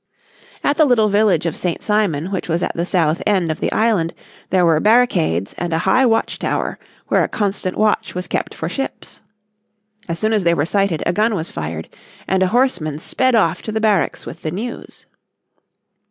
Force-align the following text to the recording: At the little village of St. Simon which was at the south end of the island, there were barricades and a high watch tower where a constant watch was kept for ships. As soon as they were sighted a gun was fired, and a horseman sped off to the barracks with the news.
At 0.63 0.77
the 0.77 0.85
little 0.85 1.09
village 1.09 1.45
of 1.45 1.55
St. 1.55 1.83
Simon 1.83 2.31
which 2.31 2.49
was 2.49 2.63
at 2.63 2.75
the 2.75 2.87
south 2.87 3.21
end 3.27 3.51
of 3.51 3.59
the 3.59 3.71
island, 3.71 4.15
there 4.49 4.65
were 4.65 4.79
barricades 4.79 5.53
and 5.59 5.73
a 5.73 5.77
high 5.85 6.07
watch 6.07 6.39
tower 6.39 6.79
where 7.09 7.23
a 7.23 7.27
constant 7.27 7.77
watch 7.77 8.15
was 8.15 8.25
kept 8.25 8.55
for 8.55 8.67
ships. 8.67 9.21
As 10.09 10.17
soon 10.17 10.33
as 10.33 10.43
they 10.43 10.55
were 10.55 10.65
sighted 10.65 11.03
a 11.05 11.13
gun 11.13 11.35
was 11.35 11.51
fired, 11.51 11.87
and 12.27 12.41
a 12.41 12.47
horseman 12.47 12.97
sped 12.97 13.35
off 13.35 13.61
to 13.61 13.71
the 13.71 13.79
barracks 13.79 14.25
with 14.25 14.41
the 14.41 14.49
news. 14.49 15.05